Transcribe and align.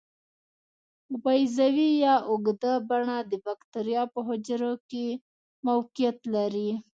په 1.07 1.15
بیضوي 1.23 1.91
یا 2.05 2.15
اوږده 2.29 2.73
بڼه 2.89 3.17
د 3.31 3.33
باکتریا 3.45 4.03
په 4.13 4.19
حجره 4.27 4.71
کې 4.89 5.07
موقعیت 5.67 6.17
لري. 6.35 6.69